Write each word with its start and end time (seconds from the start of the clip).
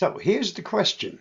So 0.00 0.16
here's 0.16 0.52
the 0.52 0.62
question. 0.62 1.20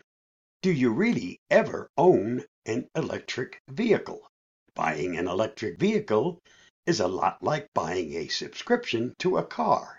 Do 0.61 0.71
you 0.71 0.91
really 0.91 1.39
ever 1.49 1.89
own 1.97 2.45
an 2.67 2.87
electric 2.95 3.59
vehicle? 3.67 4.29
Buying 4.75 5.17
an 5.17 5.27
electric 5.27 5.79
vehicle 5.79 6.39
is 6.85 6.99
a 6.99 7.07
lot 7.07 7.41
like 7.41 7.73
buying 7.73 8.13
a 8.13 8.27
subscription 8.27 9.15
to 9.17 9.37
a 9.37 9.43
car. 9.43 9.97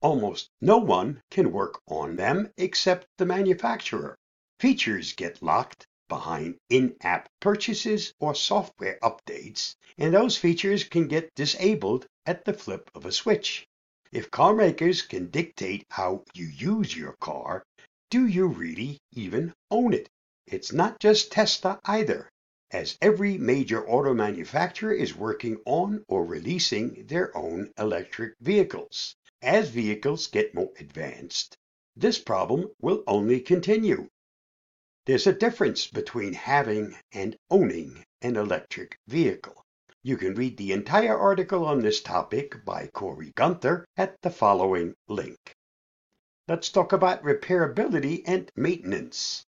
Almost 0.00 0.50
no 0.60 0.78
one 0.78 1.22
can 1.30 1.52
work 1.52 1.80
on 1.86 2.16
them 2.16 2.50
except 2.56 3.06
the 3.16 3.26
manufacturer. 3.26 4.16
Features 4.58 5.12
get 5.12 5.40
locked 5.40 5.86
behind 6.08 6.56
in-app 6.68 7.28
purchases 7.38 8.12
or 8.18 8.34
software 8.34 8.98
updates, 9.04 9.76
and 9.98 10.12
those 10.12 10.36
features 10.36 10.82
can 10.82 11.06
get 11.06 11.32
disabled 11.36 12.08
at 12.26 12.44
the 12.44 12.54
flip 12.54 12.90
of 12.92 13.06
a 13.06 13.12
switch. 13.12 13.68
If 14.10 14.32
car 14.32 14.52
makers 14.52 15.02
can 15.02 15.30
dictate 15.30 15.86
how 15.90 16.24
you 16.34 16.46
use 16.46 16.96
your 16.96 17.14
car, 17.20 17.62
do 18.08 18.24
you 18.24 18.46
really 18.46 19.00
even 19.12 19.52
own 19.68 19.92
it? 19.92 20.08
It's 20.46 20.72
not 20.72 21.00
just 21.00 21.32
Tesla 21.32 21.80
either, 21.84 22.30
as 22.70 22.96
every 23.02 23.36
major 23.36 23.84
auto 23.88 24.14
manufacturer 24.14 24.92
is 24.92 25.16
working 25.16 25.56
on 25.66 26.04
or 26.06 26.24
releasing 26.24 27.06
their 27.06 27.36
own 27.36 27.72
electric 27.76 28.34
vehicles. 28.40 29.16
As 29.42 29.70
vehicles 29.70 30.28
get 30.28 30.54
more 30.54 30.70
advanced, 30.78 31.56
this 31.96 32.20
problem 32.20 32.70
will 32.80 33.02
only 33.08 33.40
continue. 33.40 34.08
There's 35.06 35.26
a 35.26 35.32
difference 35.32 35.88
between 35.88 36.34
having 36.34 36.94
and 37.10 37.36
owning 37.50 38.04
an 38.22 38.36
electric 38.36 38.98
vehicle. 39.08 39.64
You 40.04 40.16
can 40.16 40.34
read 40.34 40.56
the 40.56 40.70
entire 40.70 41.18
article 41.18 41.64
on 41.64 41.80
this 41.80 42.00
topic 42.00 42.64
by 42.64 42.86
Cory 42.94 43.32
Gunther 43.34 43.84
at 43.96 44.14
the 44.22 44.30
following 44.30 44.94
link. 45.08 45.55
Let's 46.48 46.70
talk 46.70 46.92
about 46.92 47.24
repairability 47.24 48.22
and 48.24 48.52
maintenance. 48.54 49.44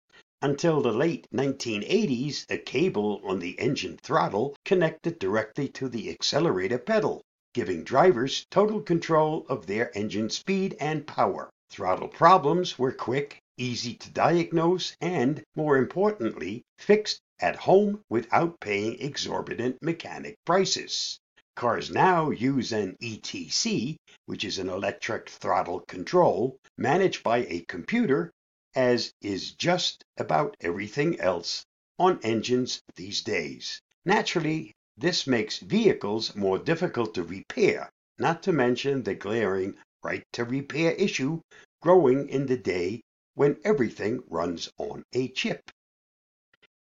Until 0.43 0.79
the 0.79 0.91
late 0.91 1.27
1980s, 1.33 2.45
a 2.51 2.59
cable 2.59 3.19
on 3.23 3.39
the 3.39 3.59
engine 3.59 3.97
throttle 3.97 4.55
connected 4.63 5.17
directly 5.17 5.69
to 5.69 5.89
the 5.89 6.11
accelerator 6.11 6.77
pedal, 6.77 7.23
giving 7.55 7.83
drivers 7.83 8.45
total 8.51 8.79
control 8.79 9.43
of 9.49 9.65
their 9.65 9.91
engine 9.97 10.29
speed 10.29 10.77
and 10.79 11.07
power. 11.07 11.49
Throttle 11.71 12.09
problems 12.09 12.77
were 12.77 12.91
quick, 12.91 13.39
easy 13.57 13.95
to 13.95 14.11
diagnose, 14.11 14.95
and, 15.01 15.41
more 15.55 15.77
importantly, 15.77 16.61
fixed 16.77 17.19
at 17.39 17.55
home 17.55 18.01
without 18.07 18.59
paying 18.59 18.99
exorbitant 18.99 19.81
mechanic 19.81 20.35
prices. 20.45 21.19
Cars 21.55 21.91
now 21.91 22.31
use 22.31 22.71
an 22.73 22.97
ETC, 23.01 23.95
which 24.25 24.43
is 24.43 24.57
an 24.57 24.69
electric 24.69 25.29
throttle 25.29 25.81
control, 25.81 26.57
managed 26.77 27.23
by 27.23 27.45
a 27.45 27.63
computer, 27.69 28.31
as 28.75 29.13
is 29.21 29.53
just 29.53 30.03
about 30.17 30.57
everything 30.59 31.19
else 31.19 31.63
on 31.99 32.19
engines 32.23 32.81
these 32.95 33.21
days. 33.21 33.79
Naturally, 34.03 34.73
this 34.97 35.25
makes 35.27 35.59
vehicles 35.59 36.35
more 36.35 36.57
difficult 36.57 37.13
to 37.13 37.23
repair, 37.23 37.89
not 38.17 38.43
to 38.43 38.51
mention 38.51 39.03
the 39.03 39.15
glaring 39.15 39.77
right 40.03 40.25
to 40.33 40.43
repair 40.43 40.91
issue 40.93 41.39
growing 41.81 42.27
in 42.29 42.47
the 42.47 42.57
day 42.57 43.01
when 43.35 43.57
everything 43.63 44.23
runs 44.27 44.69
on 44.77 45.03
a 45.13 45.27
chip. 45.29 45.69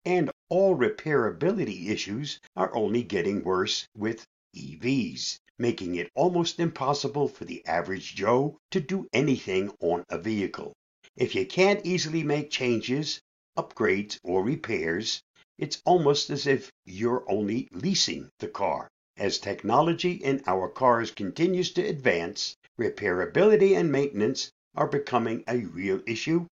And 0.05 0.31
all 0.49 0.77
repairability 0.77 1.89
issues 1.89 2.41
are 2.57 2.75
only 2.75 3.03
getting 3.03 3.43
worse 3.43 3.89
with 3.97 4.27
EVs, 4.57 5.39
making 5.59 5.95
it 5.95 6.11
almost 6.15 6.59
impossible 6.59 7.29
for 7.29 7.45
the 7.45 7.65
average 7.67 8.15
Joe 8.15 8.59
to 8.71 8.81
do 8.81 9.07
anything 9.13 9.71
on 9.81 10.05
a 10.09 10.19
vehicle. 10.19 10.73
If 11.17 11.35
you 11.35 11.47
can't 11.47 11.85
easily 11.85 12.23
make 12.23 12.51
changes, 12.51 13.21
upgrades, 13.57 14.19
or 14.25 14.43
repairs, 14.43 15.23
it's 15.59 15.83
almost 15.85 16.31
as 16.31 16.47
if 16.47 16.73
you're 16.85 17.25
only 17.31 17.69
leasing 17.73 18.31
the 18.39 18.49
car. 18.49 18.89
As 19.17 19.39
technology 19.39 20.13
in 20.13 20.43
our 20.47 20.69
cars 20.69 21.11
continues 21.11 21.73
to 21.75 21.83
advance, 21.87 22.57
repairability 22.79 23.77
and 23.77 23.93
maintenance 23.93 24.51
are 24.75 24.89
becoming 24.89 25.45
a 25.47 25.59
real 25.59 26.03
issue. 26.07 26.47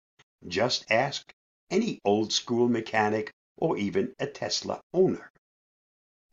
Just 0.48 0.86
ask 0.92 1.32
any 1.72 2.00
old 2.04 2.34
school 2.34 2.68
mechanic 2.68 3.32
or 3.56 3.78
even 3.78 4.14
a 4.20 4.28
Tesla 4.28 4.82
owner 4.94 5.32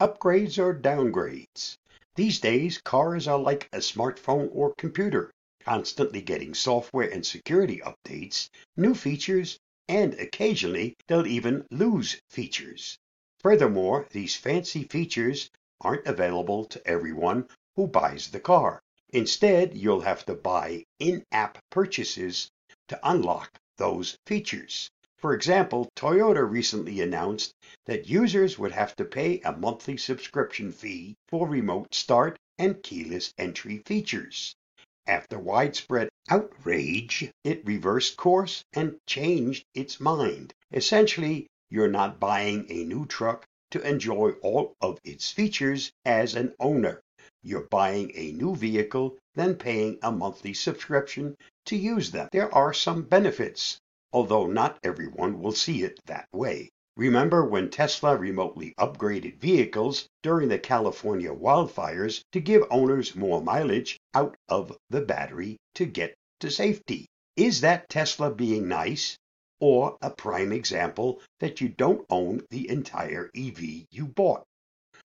upgrades 0.05 0.59
or 0.59 0.75
downgrades. 0.75 1.79
These 2.15 2.39
days, 2.39 2.77
cars 2.77 3.27
are 3.27 3.39
like 3.39 3.71
a 3.73 3.79
smartphone 3.79 4.51
or 4.53 4.75
computer, 4.77 5.31
constantly 5.65 6.21
getting 6.21 6.53
software 6.53 7.09
and 7.09 7.25
security 7.25 7.81
updates, 7.81 8.51
new 8.77 8.95
features, 8.95 9.59
and 9.89 10.13
occasionally 10.21 10.95
they'll 11.09 11.27
even 11.27 11.65
lose 11.71 12.21
features. 12.29 12.99
Furthermore, 13.41 14.07
these 14.11 14.37
fancy 14.37 14.83
features 14.85 15.49
aren't 15.81 16.07
available 16.07 16.67
to 16.67 16.87
everyone 16.87 17.49
who 17.77 17.87
buys 17.87 18.29
the 18.29 18.41
car. 18.41 18.83
Instead, 19.15 19.75
you'll 19.75 20.03
have 20.03 20.27
to 20.27 20.35
buy 20.35 20.85
in-app 20.99 21.57
purchases 21.71 22.51
to 22.89 23.01
unlock 23.03 23.51
those 23.79 24.19
features. 24.27 24.91
For 25.25 25.33
example, 25.33 25.91
Toyota 25.97 26.45
recently 26.45 27.01
announced 27.01 27.55
that 27.87 28.11
users 28.11 28.59
would 28.59 28.73
have 28.73 28.95
to 28.97 29.07
pay 29.07 29.41
a 29.41 29.57
monthly 29.57 29.97
subscription 29.97 30.71
fee 30.71 31.17
for 31.29 31.49
remote 31.49 31.95
start 31.95 32.39
and 32.59 32.83
keyless 32.83 33.33
entry 33.39 33.79
features. 33.87 34.55
After 35.07 35.39
widespread 35.39 36.11
outrage, 36.29 37.31
it 37.43 37.65
reversed 37.65 38.19
course 38.19 38.67
and 38.75 38.99
changed 39.07 39.65
its 39.73 39.99
mind. 39.99 40.53
Essentially, 40.71 41.47
you're 41.71 41.89
not 41.89 42.21
buying 42.21 42.67
a 42.69 42.85
new 42.85 43.07
truck 43.07 43.47
to 43.71 43.81
enjoy 43.81 44.33
all 44.43 44.75
of 44.83 44.99
its 45.05 45.31
features 45.31 45.91
as 46.05 46.35
an 46.35 46.53
owner. 46.61 47.01
You're 47.43 47.67
buying 47.71 48.13
a 48.15 48.33
new 48.33 48.55
vehicle, 48.55 49.17
then 49.35 49.55
paying 49.55 49.99
a 50.03 50.13
monthly 50.13 50.53
subscription 50.53 51.35
to 51.65 51.77
use 51.77 52.11
them. 52.11 52.29
There 52.31 52.55
are 52.55 52.75
some 52.75 53.05
benefits 53.05 53.81
although 54.15 54.47
not 54.47 54.79
everyone 54.85 55.43
will 55.43 55.51
see 55.51 55.83
it 55.83 55.99
that 56.07 56.29
way. 56.33 56.71
Remember 56.97 57.45
when 57.45 57.69
Tesla 57.69 58.17
remotely 58.17 58.73
upgraded 58.79 59.41
vehicles 59.41 60.09
during 60.23 60.49
the 60.49 60.59
California 60.61 61.35
wildfires 61.35 62.23
to 62.31 62.41
give 62.41 62.63
owners 62.71 63.17
more 63.17 63.43
mileage 63.43 63.99
out 64.15 64.37
of 64.49 64.79
the 64.89 65.01
battery 65.01 65.59
to 65.75 65.85
get 65.85 66.15
to 66.39 66.49
safety? 66.49 67.09
Is 67.35 67.63
that 67.63 67.89
Tesla 67.89 68.31
being 68.33 68.69
nice? 68.69 69.19
Or 69.59 69.99
a 70.01 70.11
prime 70.11 70.53
example 70.53 71.21
that 71.41 71.61
you 71.61 71.69
don't 71.69 72.07
own 72.09 72.47
the 72.51 72.69
entire 72.69 73.33
EV 73.35 73.87
you 73.91 74.07
bought? 74.07 74.45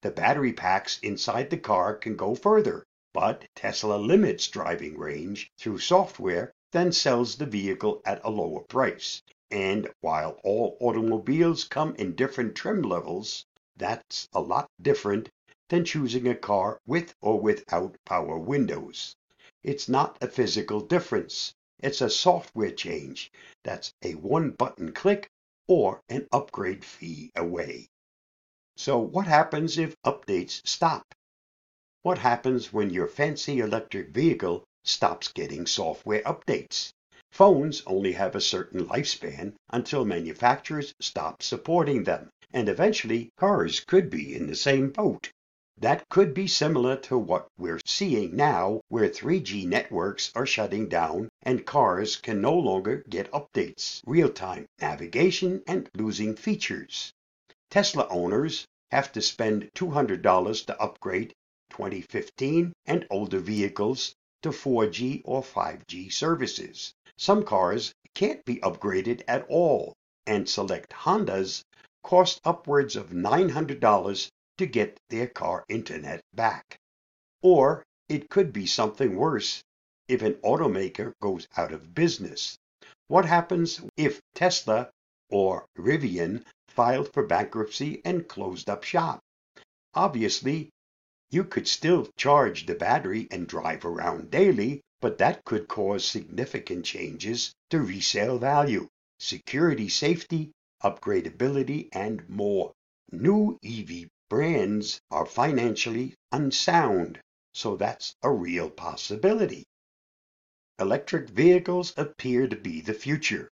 The 0.03 0.10
battery 0.10 0.53
packs 0.53 0.98
inside 0.98 1.50
the 1.50 1.59
car 1.59 1.94
can 1.94 2.16
go 2.16 2.34
further, 2.34 2.84
but 3.15 3.44
Tesla 3.54 3.94
limits 3.94 4.48
driving 4.48 4.98
range 4.98 5.53
through 5.56 5.78
software 5.78 6.53
then 6.72 6.92
sells 6.92 7.36
the 7.36 7.46
vehicle 7.46 8.02
at 8.04 8.20
a 8.24 8.30
lower 8.30 8.60
price. 8.60 9.22
And 9.50 9.88
while 10.00 10.38
all 10.44 10.76
automobiles 10.80 11.64
come 11.64 11.94
in 11.94 12.14
different 12.14 12.54
trim 12.54 12.82
levels, 12.82 13.46
that's 13.76 14.28
a 14.32 14.40
lot 14.40 14.68
different 14.80 15.30
than 15.68 15.84
choosing 15.84 16.28
a 16.28 16.34
car 16.34 16.80
with 16.86 17.14
or 17.22 17.40
without 17.40 17.96
power 18.04 18.38
windows. 18.38 19.16
It's 19.62 19.88
not 19.88 20.18
a 20.20 20.28
physical 20.28 20.80
difference. 20.80 21.54
It's 21.78 22.00
a 22.00 22.10
software 22.10 22.72
change 22.72 23.30
that's 23.64 23.92
a 24.02 24.14
one 24.14 24.50
button 24.50 24.92
click 24.92 25.30
or 25.66 26.02
an 26.08 26.26
upgrade 26.32 26.84
fee 26.84 27.30
away. 27.36 27.88
So 28.76 28.98
what 28.98 29.26
happens 29.26 29.78
if 29.78 29.96
updates 30.02 30.66
stop? 30.66 31.14
What 32.02 32.18
happens 32.18 32.72
when 32.72 32.90
your 32.90 33.08
fancy 33.08 33.60
electric 33.60 34.10
vehicle 34.10 34.64
stops 34.84 35.28
getting 35.28 35.66
software 35.66 36.22
updates. 36.22 36.93
Phones 37.31 37.83
only 37.87 38.12
have 38.12 38.34
a 38.34 38.41
certain 38.41 38.87
lifespan 38.87 39.54
until 39.71 40.04
manufacturers 40.04 40.95
stop 41.01 41.42
supporting 41.42 42.04
them, 42.04 42.30
and 42.53 42.69
eventually 42.69 43.30
cars 43.36 43.80
could 43.80 44.09
be 44.09 44.34
in 44.34 44.47
the 44.47 44.57
same 44.57 44.91
boat. 44.91 45.30
That 45.77 46.09
could 46.09 46.34
be 46.34 46.48
similar 46.48 46.97
to 46.97 47.16
what 47.16 47.47
we're 47.57 47.80
seeing 47.84 48.34
now, 48.34 48.80
where 48.89 49.09
3G 49.09 49.66
networks 49.66 50.33
are 50.34 50.47
shutting 50.47 50.89
down 50.89 51.28
and 51.42 51.65
cars 51.65 52.16
can 52.16 52.41
no 52.41 52.54
longer 52.54 53.04
get 53.09 53.31
updates, 53.31 54.03
real 54.07 54.31
time 54.31 54.66
navigation, 54.81 55.63
and 55.66 55.89
losing 55.95 56.34
features. 56.34 57.13
Tesla 57.71 58.09
owners 58.09 58.66
have 58.91 59.13
to 59.13 59.21
spend 59.21 59.71
$200 59.74 60.66
to 60.66 60.81
upgrade 60.81 61.34
2015 61.71 62.72
and 62.86 63.07
older 63.10 63.39
vehicles 63.39 64.15
to 64.42 64.50
4G 64.50 65.22
or 65.24 65.42
5G 65.42 66.12
services. 66.12 66.94
Some 67.16 67.44
cars 67.44 67.92
can't 68.14 68.44
be 68.44 68.56
upgraded 68.56 69.22
at 69.26 69.46
all, 69.48 69.94
and 70.26 70.48
select 70.48 70.92
Hondas 70.92 71.64
cost 72.02 72.40
upwards 72.44 72.96
of 72.96 73.10
$900 73.10 74.28
to 74.58 74.66
get 74.66 74.98
their 75.10 75.26
car 75.26 75.64
internet 75.68 76.20
back. 76.32 76.78
Or 77.42 77.84
it 78.08 78.28
could 78.28 78.52
be 78.52 78.66
something 78.66 79.16
worse 79.16 79.62
if 80.08 80.22
an 80.22 80.34
automaker 80.44 81.12
goes 81.20 81.46
out 81.56 81.72
of 81.72 81.94
business. 81.94 82.56
What 83.08 83.24
happens 83.24 83.80
if 83.96 84.20
Tesla 84.34 84.90
or 85.28 85.66
Rivian 85.76 86.44
filed 86.68 87.12
for 87.12 87.26
bankruptcy 87.26 88.00
and 88.04 88.28
closed 88.28 88.70
up 88.70 88.84
shop? 88.84 89.20
Obviously, 89.94 90.70
you 91.30 91.45
could 91.45 91.69
still 91.69 92.09
charge 92.16 92.65
the 92.65 92.75
battery 92.75 93.28
and 93.30 93.47
drive 93.47 93.84
around 93.84 94.30
daily, 94.30 94.83
but 95.01 95.19
that 95.19 95.45
could 95.45 95.69
cause 95.69 96.04
significant 96.04 96.84
changes 96.84 97.54
to 97.69 97.80
resale 97.80 98.39
value, 98.39 98.89
security 99.19 99.89
safety, 99.89 100.51
upgradability, 100.83 101.89
and 101.92 102.27
more. 102.28 102.72
New 103.13 103.59
EV 103.65 104.09
brands 104.30 105.01
are 105.10 105.27
financially 105.27 106.15
unsound, 106.33 107.21
so 107.53 107.77
that's 107.77 108.15
a 108.22 108.31
real 108.31 108.71
possibility. 108.71 109.65
Electric 110.78 111.28
vehicles 111.28 111.92
appear 111.97 112.47
to 112.47 112.57
be 112.57 112.81
the 112.81 112.95
future, 112.95 113.51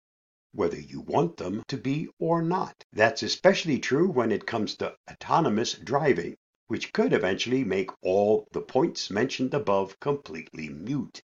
whether 0.52 0.78
you 0.78 1.00
want 1.00 1.36
them 1.36 1.62
to 1.68 1.76
be 1.76 2.08
or 2.18 2.42
not. 2.42 2.74
That's 2.92 3.22
especially 3.22 3.78
true 3.78 4.08
when 4.08 4.30
it 4.30 4.46
comes 4.46 4.76
to 4.76 4.94
autonomous 5.10 5.72
driving, 5.72 6.36
which 6.66 6.92
could 6.92 7.12
eventually 7.12 7.64
make 7.64 7.90
all 8.02 8.46
the 8.52 8.60
points 8.60 9.10
mentioned 9.10 9.52
above 9.52 9.98
completely 10.00 10.68
mute. 10.68 11.20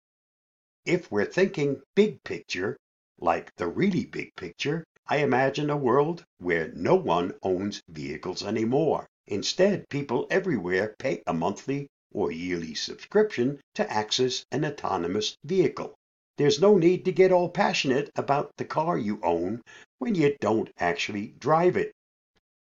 If 0.85 1.11
we're 1.13 1.27
thinking 1.27 1.83
big 1.95 2.23
picture, 2.25 2.77
like 3.19 3.55
the 3.57 3.69
really 3.69 4.05
big 4.05 4.35
picture, 4.37 4.85
I 5.07 5.19
imagine 5.19 5.71
a 5.71 5.77
world 5.77 6.25
where 6.39 6.73
no 6.75 6.95
one 6.95 7.35
owns 7.43 7.83
vehicles 7.89 8.43
anymore. 8.43 9.09
Instead, 9.27 9.89
people 9.89 10.27
everywhere 10.31 10.95
pay 10.99 11.23
a 11.27 11.33
monthly 11.33 11.89
or 12.11 12.33
yearly 12.33 12.75
subscription 12.75 13.61
to 13.75 13.91
access 13.93 14.45
an 14.51 14.65
autonomous 14.65 15.37
vehicle. 15.45 15.95
There's 16.37 16.61
no 16.61 16.79
need 16.79 17.05
to 17.05 17.13
get 17.13 17.33
all 17.33 17.49
passionate 17.49 18.11
about 18.17 18.57
the 18.57 18.65
car 18.65 18.97
you 18.97 19.21
own 19.23 19.63
when 19.99 20.15
you 20.15 20.37
don't 20.41 20.71
actually 20.79 21.35
drive 21.39 21.77
it. 21.77 21.93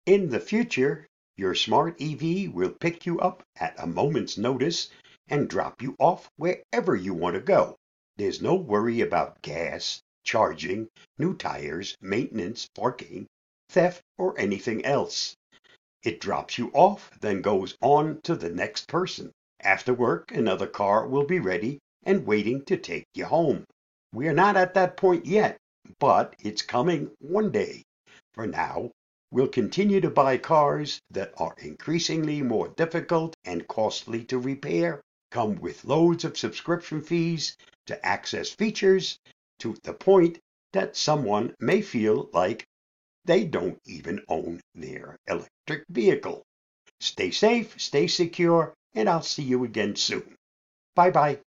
In 0.06 0.30
the 0.30 0.40
future, 0.40 1.08
your 1.42 1.56
smart 1.56 2.00
EV 2.00 2.54
will 2.54 2.70
pick 2.70 3.04
you 3.08 3.20
up 3.20 3.42
at 3.56 3.74
a 3.80 3.88
moment's 3.88 4.38
notice 4.38 4.92
and 5.28 5.50
drop 5.50 5.82
you 5.82 5.96
off 5.98 6.30
wherever 6.36 6.96
you 6.96 7.16
want 7.16 7.34
to 7.34 7.42
go. 7.42 7.76
There's 8.16 8.44
no 8.44 8.54
worry 8.54 9.02
about 9.02 9.42
gas, 9.42 10.04
charging, 10.24 10.88
new 11.18 11.36
tires, 11.36 11.98
maintenance, 12.00 12.70
parking, 12.76 13.26
theft, 13.70 14.04
or 14.20 14.40
anything 14.40 14.86
else. 14.86 15.36
It 16.04 16.22
drops 16.22 16.60
you 16.60 16.70
off, 16.76 17.10
then 17.22 17.42
goes 17.42 17.76
on 17.82 18.22
to 18.22 18.36
the 18.36 18.52
next 18.52 18.88
person. 18.88 19.32
After 19.62 19.96
work, 19.96 20.32
another 20.32 20.68
car 20.68 21.08
will 21.08 21.26
be 21.26 21.40
ready 21.40 21.80
and 22.04 22.28
waiting 22.28 22.64
to 22.66 22.78
take 22.78 23.08
you 23.16 23.26
home. 23.26 23.66
We 24.14 24.28
are 24.28 24.34
not 24.36 24.58
at 24.58 24.76
that 24.76 24.96
point 24.96 25.26
yet, 25.26 25.58
but 25.98 26.36
it's 26.38 26.62
coming 26.62 27.10
one 27.18 27.50
day. 27.50 27.82
For 28.36 28.46
now, 28.46 28.92
we'll 29.32 29.48
continue 29.48 30.02
to 30.02 30.10
buy 30.10 30.38
cars 30.38 31.02
that 31.10 31.34
are 31.38 31.56
increasingly 31.58 32.42
more 32.42 32.68
difficult 32.70 33.36
and 33.46 33.68
costly 33.68 34.24
to 34.26 34.38
repair, 34.38 35.02
come 35.32 35.56
with 35.56 35.86
loads 35.86 36.26
of 36.26 36.38
subscription 36.38 37.02
fees 37.02 37.56
to 37.86 38.06
access 38.06 38.50
features 38.50 39.18
to 39.60 39.76
the 39.84 39.94
point 39.94 40.38
that 40.74 40.96
someone 40.96 41.56
may 41.60 41.82
feel 41.82 42.30
like 42.34 42.66
they 43.26 43.44
don't 43.44 43.80
even 43.86 44.22
own 44.28 44.60
their 44.76 45.18
electric 45.28 45.86
vehicle. 45.90 46.44
Stay 47.00 47.32
safe, 47.32 47.80
stay 47.80 48.08
secure, 48.08 48.74
and 48.94 49.10
I'll 49.10 49.22
see 49.22 49.44
you 49.44 49.64
again 49.64 49.96
soon. 49.96 50.36
Bye 50.96 51.12
bye. 51.12 51.40